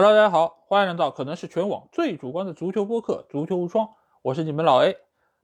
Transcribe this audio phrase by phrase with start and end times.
[0.00, 3.84] Hello，大家好，欢迎来到可能是全网最主观的足球播客《足球无双》，
[4.22, 4.96] 我是你们老 A。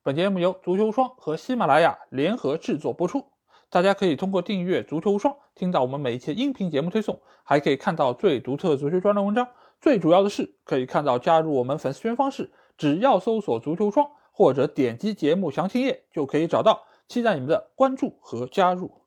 [0.05, 3.25] 本节目由足球无双和喜马拉雅联合制作播出。
[3.69, 9.49] 大家可以通过订阅《足球无双》听到我们每一期音频节目推送，还可以看到最独特的足球专栏文章。
[9.81, 16.85] 最主要的是，可以看到加入我们粉丝群方式，只要搜索“足球无双”或者点击节目详情页就可以找到。
[17.09, 19.01] 期待你们的关注和加入。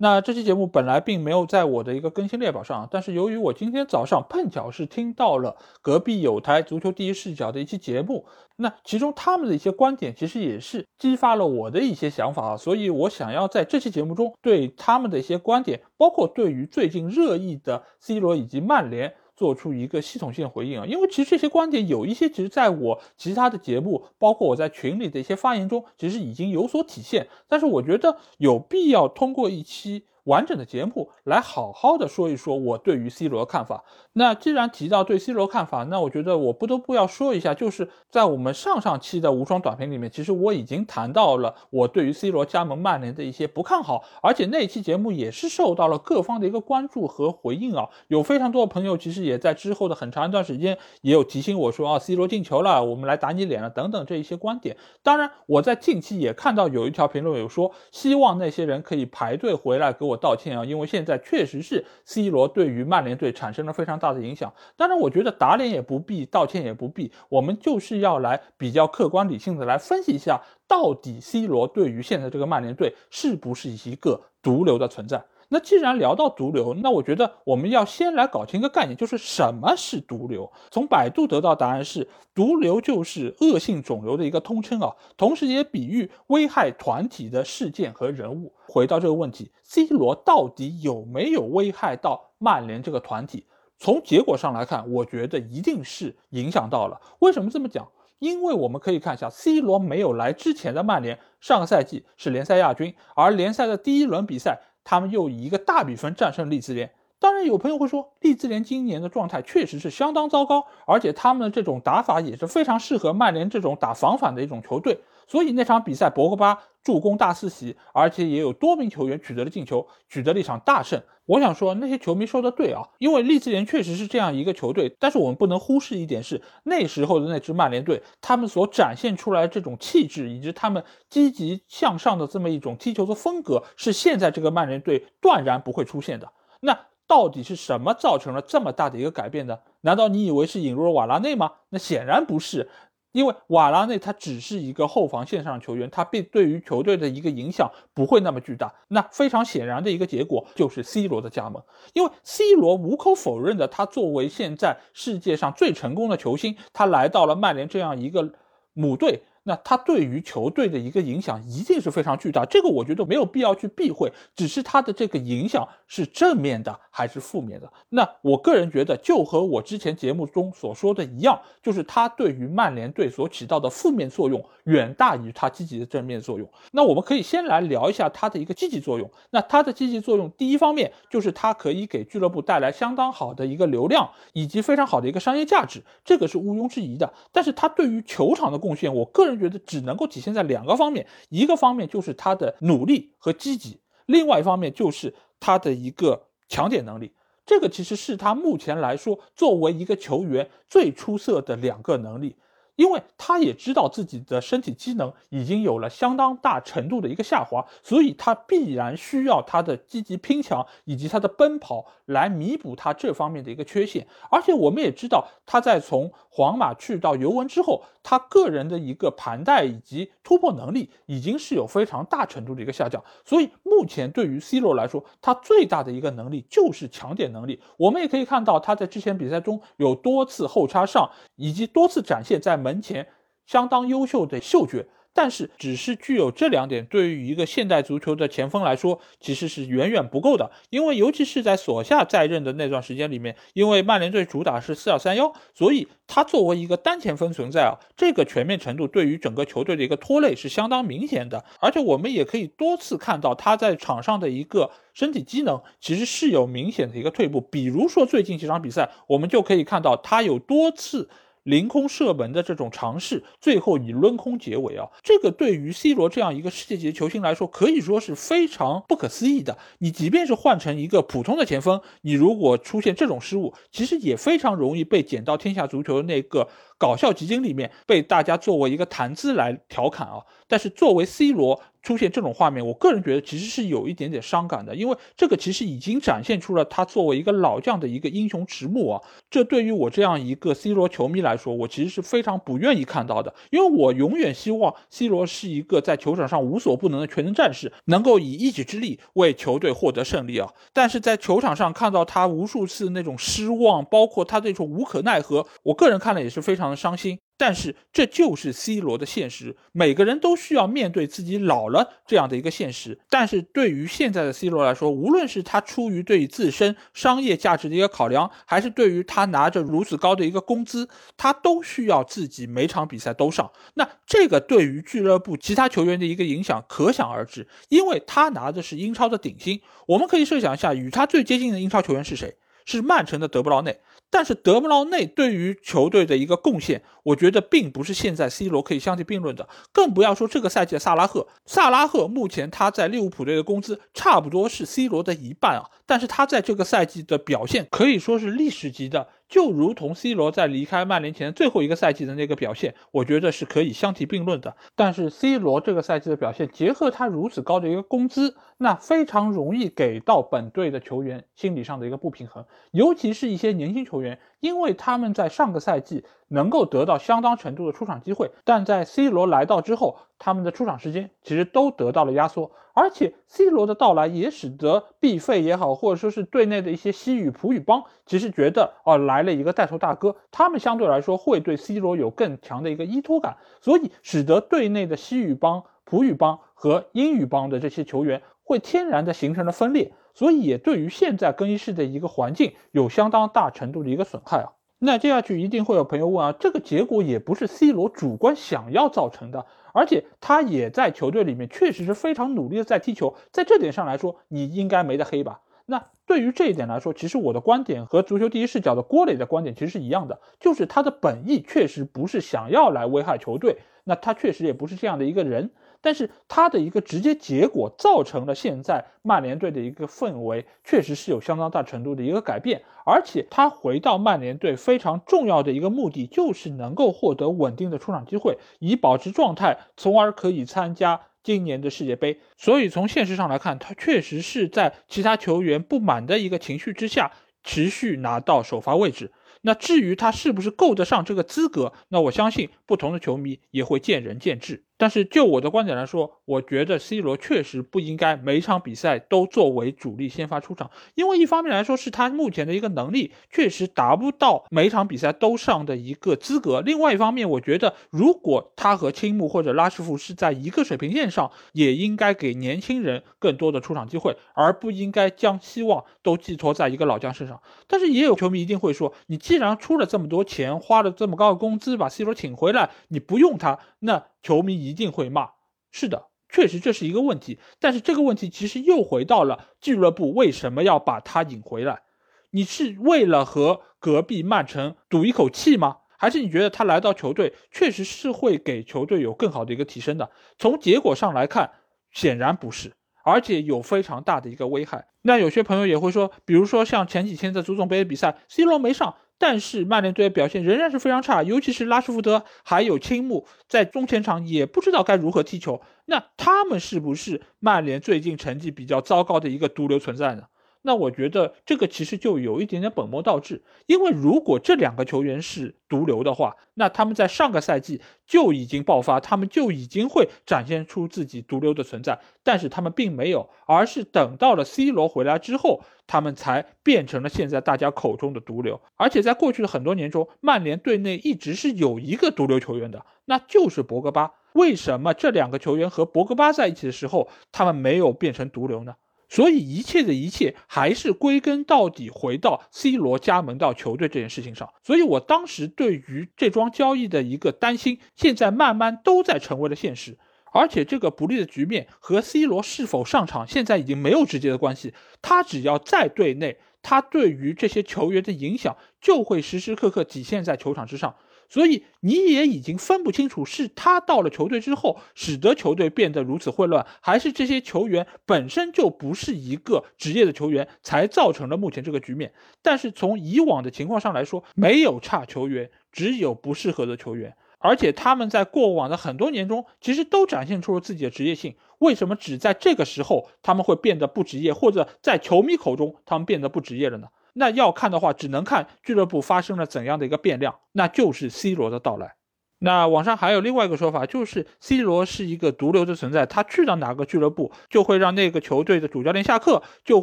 [0.00, 8.24] 那这期节目本来并没有在我的一个更新列表上，但是由于我今天早上碰巧是听到了隔壁有台足球第一视角的一期节目，
[8.56, 19.12] 那其中他们的一些观点其实也是激发了我的一些想法啊，所以我想要在这期节目中对他们的一些观点，包括对于最近热议的 C 罗以及曼联。
[19.38, 27.28] 做出一个系统性回应啊，因为其实这些观点有一些，其实在我其他的节目，包括我在群里的一些发言中，其实已经有所体现。
[27.46, 30.06] 但是我觉得有必要通过一期。
[30.24, 33.82] 完整的节目来好好的说一说我对于 C 罗的看法。
[34.18, 47.88] 那既然提到对 C 罗看法，那我觉得我不得不要说一下，就是在我们上上期的无双短评里面，其实我已经谈到了我对于 C 罗加盟曼联的一些不看好，而且那期节目也是受到了各方的一个关注和回应啊。
[48.08, 54.76] 有非常多的朋友其实也在之后的很长一段时间也有提醒我说啊，C 罗进球了，我们来打你脸了等等这一些观点。
[55.02, 60.18] 当然，我在近期也看到有一条评论有说，希望那些人可以排队回来给我。
[60.18, 64.52] 道歉啊，因为现在确实是 C 罗对于曼联队产生了非常大大的影响。
[64.76, 75.22] 当然，我觉得打脸也不必，道歉也不必，我们就是要来比较客观理性的来分析一下，到底 C 罗对于现在这个曼联队是不是一个毒瘤的存在。
[75.50, 80.52] 那既然聊到毒瘤，那我觉得我们要先来搞清一个概念，就是什么是毒瘤。
[80.70, 88.52] 从百度得到答案是，毒瘤就是恶性肿瘤的一个通称啊，同时也比喻危害团体的事件和人物。
[88.66, 93.46] 回到这个问题，C 罗到底有没有危害到曼联这个团体？
[93.78, 97.00] 从结果上来看，我觉得一定是影响到了。
[97.20, 97.88] 为什么这么讲？
[98.18, 104.58] 因为我们可以看一下，C 罗没有来之前的曼联，上个赛季是联赛亚军，而联赛的第一轮比赛。
[104.82, 106.90] 他们又以一个大比分战胜利兹联。
[107.20, 114.98] 当然，有朋友会说，利兹联今年的状态确实是相当糟糕，而且他们的这种打法也是非常适合曼联这种打防反的一种球队。
[115.28, 121.00] 所以那场比赛，博格巴助攻大四喜，而且也有多名球员取得了进球，取得了一场大胜。
[121.26, 124.96] 我想说，那些球迷说的对啊，因为利兹联确实是这样一个球队。
[124.98, 136.32] 但是我们不能忽视一点是，那时候的那支曼联队，他们所展现出来这种气质，以及他们积极向上的这么一种踢球的风格，是现在这个曼联队断然不会出现的。
[136.60, 139.58] 那到底是什么造成了这么大的一个改变呢？
[139.82, 141.52] 难道你以为是引入了瓦拉内吗？
[141.68, 142.70] 那显然不是。
[143.18, 148.72] 因为瓦拉内他只是一个后防线上球员，他被对于球队的一个影响不会那么巨大。
[148.86, 151.60] 那非常显然的一个结果就是 C 罗的加盟，
[151.94, 158.32] 因为 C 罗无可否认的，他作为现在世界上最成功的球星，他来到了曼联这样一个
[158.72, 159.24] 母队。
[159.48, 167.72] 那他对于球队的一个影响一定是非常巨大，这个我觉得没有必要去避讳，只是他的这个影响是正面的还是负面的？
[167.88, 176.46] 那我个人觉得，就和我之前节目中所说的一样，就是他对于曼联队所起到的负面作用远大于他积极的正面作用。
[176.72, 179.10] 那我们可以先来聊一下他的一个积极作用。
[179.30, 187.10] 那他的积极作用，第一方面就是他可以给俱乐部带来相当好的一个流量以及非常好的一个商业价值，这个是毋庸置疑的。
[187.32, 189.37] 但是他对于球场的贡献，我个人。
[189.38, 197.12] 觉得只能够体现在两个方面，一个方面就是他的努力和积极，另外一方面就是他的一个抢点能力。
[197.46, 202.36] 这个其实是他目前来说作为一个球员最出色的两个能力。
[202.76, 214.06] 因为他也知道自己的身体机能已经有了相当大程度的一个下滑，所以他必然需要他的积极拼抢以及他的奔跑来弥补他这方面的一个缺陷。
[214.30, 223.04] 而且我们也知道，他在从皇马去到尤文之后，他个人的一个盘带以及突破能力已经是有非常大程度的一个下降。
[223.22, 227.60] 所以目前对于 C 罗来说，他最大的一个能力就是抢点能力。
[227.76, 232.78] 我们也可以看到他在之前比赛中有多次后插上，以及多次展现在门。
[232.80, 233.08] 前
[233.44, 234.86] 相当优秀的嗅觉，
[235.20, 240.48] 但是只是具有这两点，对于一个现代足球的前锋来说，其实是远远不够的。
[240.70, 251.44] 因为尤其是在索夏在任的那段时间里面，因为曼联队主打是四二三幺，所以他作为一个单前锋存在啊，这个全面程度对于整个球队的一个拖累是相当明显的。
[251.58, 257.40] 而且我们也可以多次看到他在场上的一个身体机能其实是有明显的一个退步。
[257.40, 261.08] 比如说最近几场比赛，我们就可以看到他有多次。
[261.48, 269.56] 凌空射门的这种尝试，最后以抡空结尾啊，这个对于 C 罗这样一个世界级球星来说，可以说是非常不可思议的。
[269.78, 276.46] 你即便是换成一个普通的前锋，你如果出现这种失误，其实也非常容易被捡到天下足球的那个。
[276.80, 289.02] 搞笑集锦里面被大家作为一个谈资来调侃啊，但是作为 C 罗出现这种画面，我个人觉得其实是有一点点伤感的，因为这个其实已经展现出了他作为一个老将的一个英雄迟暮啊。
[289.28, 300.48] 这对于我这样一个 C 罗球迷来说，我其实是非常不愿意看到的，因为我永远希望 C 罗是一个在球场上无所不能的全能战士，能够以一己之力为球队获得胜利啊。
[300.72, 306.78] 但是在球场上看到他无数次那种失望，包括他这种无可奈何，我个人看了也是非常的。
[306.78, 309.56] 伤心，但是这就是 C 罗的现实。
[309.72, 312.98] 每个人都需要面对自己老了这样的一个现实。
[313.08, 323.50] 但是对于现在的 C 罗来说，无论是他出于对于自身商业价值的一个考量，还是对于他拿着如此高的一个工资，他都需要自己每场比赛都上。
[323.74, 329.60] 那这个对于俱乐部其他球员的一个影响可想而知，因为他拿的是英超的顶薪。
[329.86, 332.36] 我们可以设想一下，与他最接近的英超球员是谁？
[332.64, 333.80] 是曼城的德布劳内。
[334.10, 341.28] 但是德布劳内对于球队的一个贡献，我觉得并不是现在 C 罗可以相提并论的，更不要说这个赛季的萨拉赫。
[341.44, 349.08] 萨拉赫目前他在利物浦队的工资差不多是 C 罗的一半啊，但是他在这个赛季的表现可以说是历史级的。
[349.28, 354.56] 就如同 C 罗在离开曼联前最后一个赛季的那个表现，我觉得是可以相提并论的。
[354.74, 366.04] 但是 C 罗这个赛季的表现，结合他如此高的一个工资，那非常容易给到本队的球员心理上的一个不平衡，尤其是一些年轻球员，因为他们在上个赛季。
[366.30, 394.50] 能够得到相当程度的出场机会，但在 C 罗来到之后，他们的出场时间其实都得到了压缩，而且 C 罗的到来也使得 B 费也好，或者说是队内的一些西语葡语帮，其实觉得哦来了一个带头大哥，他们相对来说会对 C 罗有更强的一个依托感，所以使得队内的西语帮、葡语帮和英语帮的这些球员会天然的形成了分裂，所以也对于现在更衣室的一个环境有相当大程度的一个损害啊。
[394.80, 405.42] 那接下去一定会有朋友问啊，这个结果也不是 C 罗主观想要造成的，而且他也在球队里面确实是非常努力的在踢球，在这点上来说，你应该没得黑吧？
[405.66, 415.50] 那对于这一点来说，其实我的观点和足球第一视角的郭磊的观点其实是一样的，就是他的本意确实不是想要来危害球队，那他确实也不是这样的一个人。
[415.80, 422.62] 但是他的一个直接结果造成了现在曼联队的一个氛围，确实是有相当大程度的一个改变。
[422.84, 432.20] 而且他回到曼联队非常重要的一个目的，就是能够获得稳定的出场机会，以保持状态，从而可以参加今年的世界杯。
[432.36, 437.12] 所以从现实上来看，他确实是在其他球员不满的一个情绪之下，
[437.44, 439.12] 持续拿到首发位置。
[439.42, 444.64] 那至于他是不是够得上这个资格，那我相信不同的球迷也会见仁见智。
[444.78, 467.42] 但是就我的观点来说，我觉得 C 罗确实不应该每场比赛都作为主力先发出场，因为一方面来说是他目前的一个能力确实达不到每场比赛都上的一个资格；另外一方面，我觉得如果他和青木或者拉什福是在一个水平线上，也应该给年轻人更多的出场机会，而不应该将希望都寄托在一个老将身上。
[467.66, 474.04] 但是也有球迷一定会说，你既然出了这么多钱，花了这么高的工资把 C 罗请回来，你不用他，那。
[474.22, 475.30] 球迷一定会骂，
[475.70, 477.38] 是的，确实这是一个问题。
[477.60, 481.82] 但是这个问题其实又回到了俱乐部为什么要把他引回来？
[482.30, 485.78] 你是为了和隔壁曼城赌一口气吗？
[485.96, 490.10] 还是你觉得他来到球队确实是会给球队有更好的一个提升的？
[490.38, 491.50] 从结果上来看，
[491.90, 494.86] 显然不是，而且有非常大的一个危害。
[495.02, 498.94] 那有些朋友也会说，比如说像前几天的足总杯的比赛，C 罗没上。
[499.18, 505.60] 但是曼联队的表现仍然是非常差，尤其是拉什福德还有青木在中前场也不知道该如何踢球。
[505.86, 510.24] 那他们是不是曼联最近成绩比较糟糕的一个毒瘤存在呢？
[510.62, 528.60] 那我觉得这个其实就有一点点本末倒置，因为如果这两个球员是毒瘤的话，那他们在上个赛季就已经爆发，他们就已经会展现出自己毒瘤的存在，但是他们并没有，而是等到了 C 罗回来之后，他们才变成了现在大家口中的毒瘤。
[528.74, 534.12] 而且在过去的很多年中，曼联队内一直是有一个毒瘤球员的，那就是博格巴。
[534.34, 538.74] 为什么这两个球员和博格巴在一起的时候，他们没有变成毒瘤呢？
[539.08, 544.52] 所以一切的一切还是归根到底回到 C 罗加盟到球队这件事情上。
[544.62, 549.98] 所以我当时对于这桩交易的一个担心，现在慢慢都在成为了现实。
[550.30, 554.74] 而且这个不利的局面和 C 罗是否上场现在已经没有直接的关系。
[555.00, 560.94] 他只要在队内，他对于这些球员的影响就会时时刻刻体现在球场之上。
[561.28, 572.12] 所以你也已经分不清楚是他到了球队之后，使得球队变得如此混乱，还是这些球员本身就不是一个职业的球员，才造成了目前这个局面。
[572.42, 581.36] 但是从以往的情况上来说，没有差球员，只有不适合的球员，而且他们在过往的很多年中，其实都展现出了自己的职业性。
[581.58, 586.88] 为什么只在这个时候他们会变得不职业，或者在球迷口中他们变得不职业了呢？
[587.18, 591.96] 那要看的话，只能看俱乐部发生了怎样的一个变量，那就是 C 罗的到来。
[592.40, 599.82] 那网上还有另外一个说法，就是 C 罗是一个毒瘤的存在，他去到哪个俱乐部，就会让那个球队的主教练下课，就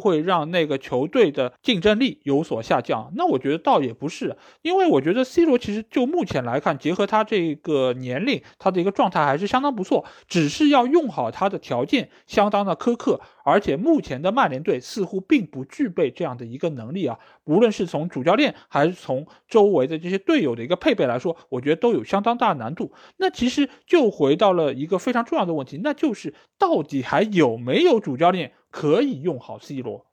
[0.00, 3.12] 会让那个球队的竞争力有所下降。
[3.14, 13.20] 那我觉得倒也不是，因为我觉得 C 罗其实就目前来看，结合他这个年龄，他的一个状态还是相当不错，只是要用好他的条件，相当的苛刻。
[13.46, 22.90] 而且目前的曼联队似乎并不具备这样的一个能力啊，无论是从主教练还是从周围的这些队友的一个配备来说，我觉得都有相当大的难度。
[23.18, 30.06] 那其实就回到了一个非常重要的问题，那就是到底还有没有主教练可以用好 C 罗？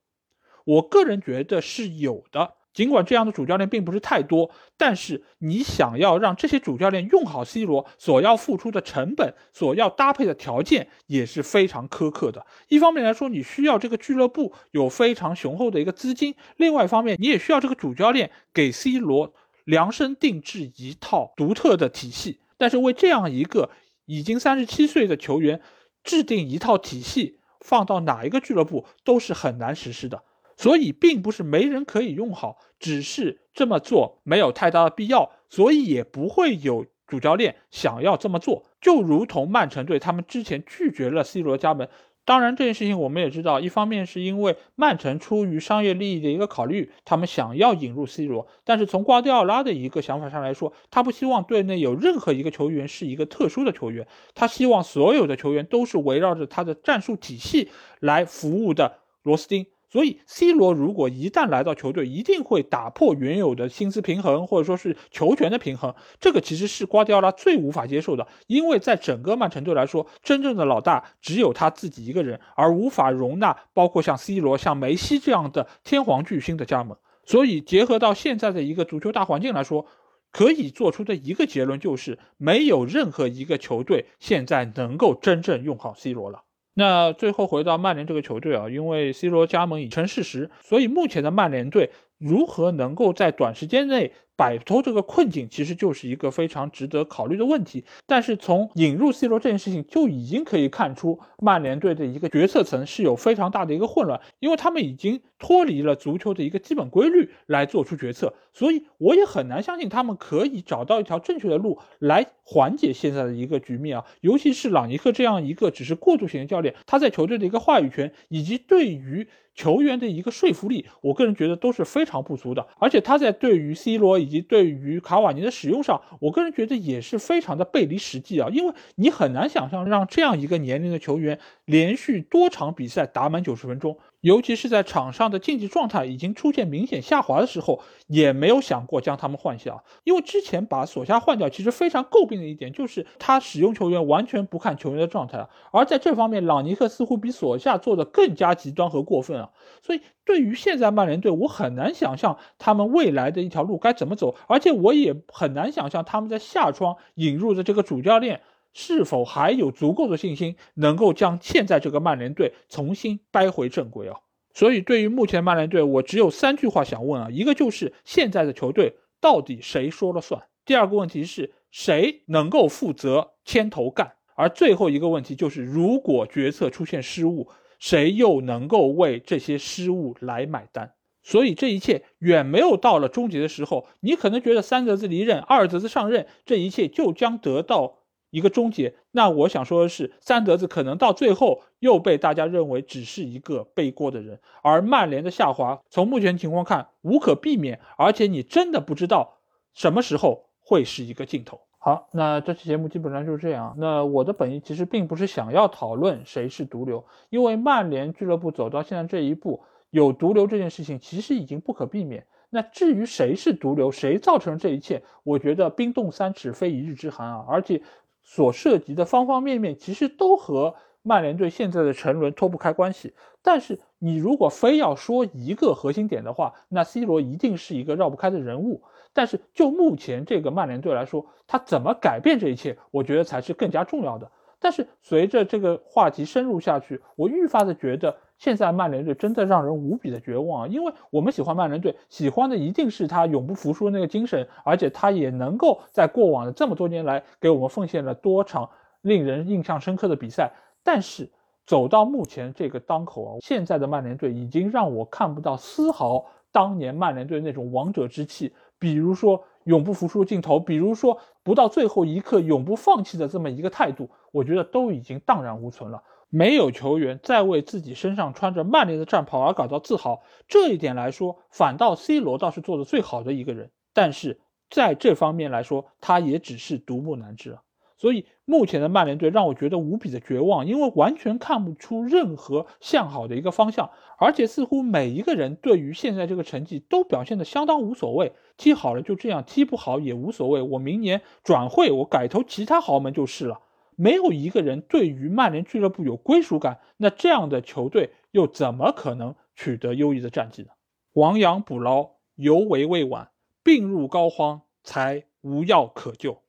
[0.65, 2.53] 我个人觉得是有的。
[2.73, 12.45] 尽管这样的主教练并不是太多，但是你想要让这些主教练用好 C 罗，所要付出的成本、所要搭配的条件也是非常苛刻的。
[12.67, 19.33] 一方面来说，你需要这个俱乐部有非常雄厚的一个资金；另外一方面，你也需要这个主教练给 C 罗
[19.65, 22.39] 量身定制一套独特的体系。
[22.57, 23.69] 但是为这样一个
[24.05, 25.61] 已经三十七岁的球员
[26.03, 30.23] 制定一套体系，放到哪一个俱乐部都是很难实施的。
[30.63, 38.63] 所以并不是没人可以用好，只是这么做没有太大的必要，所以也不会有主教练想要这么做。
[38.79, 41.85] 就如同曼城队，他们之前拒绝了 C 罗加盟。
[42.23, 48.47] 当然，这件事情我们也知道，一方面是因为曼城出于商业利益的一个考虑，他们想要引入 C 罗。
[48.63, 59.65] 但是从瓜迪奥拉的一个想法上来说，他不希望队内有任何一个球员是一个特殊的球员，他希望所有的球员都是围绕着他的战术体系来服务的螺丝钉。
[59.93, 65.93] 所以，C 罗如果一旦来到球队，一定会打破原有的薪资平衡，或者说是球权的平衡。
[66.19, 76.97] 这个其实是瓜迪奥拉最无法接受的，因为在整个曼城队来说，真正的老大只有他自己一个人，而无法容纳包括像 C 罗、像梅西这样的天皇巨星的加盟。
[77.23, 79.85] 所以，结合到现在的一个足球大环境来说，
[80.31, 86.41] 可以做出的一个结论就是，没有任何一个球队现在能够真正用好 C 罗了。
[86.73, 94.11] 那最后回到曼联这个球队啊，因为 C 罗加盟已成事实，所以目前的曼联队如何能够在短时间内？
[94.35, 97.85] 摆脱这个困境，其实就是一个非常值得考虑的问题。
[98.07, 108.33] 但是从引入 C 罗这件事情就已经可以看出，曼联队的一个决策层是有非常大的一个混乱，因为他们已经脱离了足球的一个基本规律来做出决策。
[108.53, 114.05] 所以我也很难相信他们可以找到一条正确的路来缓解现在的一个局面啊！
[114.21, 122.67] 尤其是朗尼克这样一个只是过渡型的教练，他在球队的一个话语权以及对于球员的一个说服力，我个人觉得都是非常不足的。
[122.79, 128.49] 而且他在对于 C 罗以及对于卡瓦尼的使用上，我个人觉得也是非常的背离实际啊。
[128.51, 133.97] 因为你很难想象让这样一个年龄的球员连续多场比赛打满九十分钟。
[134.23, 139.83] 尤其是在场上的竞技状态已经出现明显下滑的时候，也没有想过将他们换下。
[140.05, 145.49] 因为之前把索夏换掉，其实非常诟病的一点就是他使用球员完全不看球员的状态。
[145.73, 149.49] 而在这方面，朗尼克似乎比索夏做的更加极端和过分啊。
[149.81, 158.39] 所以对于现在曼联队，我很难想象他们未来的一条路该怎么走，而且我也很难想象他们在夏窗引入的这个主教练。
[158.73, 164.17] 是否还有足够的信心，能够将现在这个曼联队重新掰回正轨啊？
[164.55, 170.43] 所以，对于目前曼联队，我只有三句话想问啊：一个就是现在的球队到底谁说了算？
[170.65, 174.13] 第二个问题是谁能够负责牵头干？
[174.35, 177.49] 而最后一个问题就是，如果决策出现失误，
[177.79, 180.93] 谁又能够为这些失误来买单？
[181.21, 183.87] 所以，这一切远没有到了终结的时候。
[184.01, 187.99] 你可能觉得三德子离任，二德子上任，这一切就将得到。
[188.33, 199.37] 一个终结，那我想说的是，三德子可能到最后又被大家认为只是一个背锅的人，而曼联的下滑从目前情况看无可避免，而且你真的不知道
[199.75, 201.61] 什么时候会是一个尽头。
[201.77, 203.75] 好，那这期节目基本上就是这样。
[203.77, 209.61] 那我的本意其实并不是想要讨论谁是毒瘤，因为曼联俱乐部走到现在这一步，
[209.91, 212.25] 有毒瘤这件事情其实已经不可避免。
[212.49, 217.83] 那至于谁是毒瘤，谁造成这一切，我觉得冰冻三尺非一日之寒啊，而且。
[218.23, 223.13] 所涉及的方方面面，其实都和曼联队现在的沉沦脱不开关系。
[223.41, 228.81] 但是你如果非要说一个核心点的话，那 C 罗一定是一个绕不开的人物。
[229.11, 234.31] 但是就目前这个曼联队来说，他怎么改变这一切，我觉得才是更加重要的。
[234.63, 240.67] 但是随着这个话题深入下去，我愈发的觉得现在曼联队真的让人无比的绝望啊！
[240.67, 248.69] 因为我们喜欢曼联队，喜欢的一定是他永不服输的那个精神，而且他也能够在过往的这么多年来给我们奉献了多场
[249.01, 250.49] 令人印象深刻的比赛。
[250.81, 251.29] 但是
[251.65, 259.43] 走到目前这个当口啊，现在的曼联队已经让我看不到丝毫当年曼联队那种王者之气，比如说。
[259.65, 266.03] 永不服输的镜头，比如说不到最后一刻永不放弃的这么一个态度，我觉得都已经荡然无存了。
[266.29, 273.69] 没有球员再为自己身上穿着曼联的战袍而感到自豪，这一点来说，反倒 C 罗倒是做的最好的一个人。
[273.93, 277.61] 但是在这方面来说，他也只是独木难支啊。
[277.95, 293.59] 所以目前的曼联队让我觉得无比的绝望，因为完全看不出任何向好的一个方向，而且似乎每一个人对于现在这个成绩都表现的相当无所谓，踢好了就这样，踢不好也无所谓，我明年转会，我改投其他豪门就是了。
[293.97, 300.69] 没有一个人对于曼联俱乐部有归属感，那这样的球队又怎么可能取得优异的战绩呢？
[301.13, 303.31] 亡羊补牢，犹为未晚；
[303.63, 306.41] 病入膏肓，才无药可救。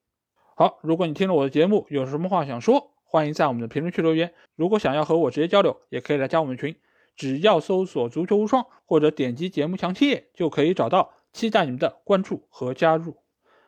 [0.55, 4.33] 好，如果你听了我的节目，有什么话想说，欢迎在我们的评论区留言。
[4.55, 6.75] 如果想要和我直接交流，也可以来加我们群，
[7.15, 11.13] 只要搜索“足球无双”或者点击节目详情页就可以找到。
[11.35, 13.17] 期待你们的关注和加入。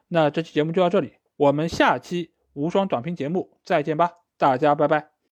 [0.08, 5.17] 那这期节目就到这里，我们下期无双短评节目再见吧，大家拜拜。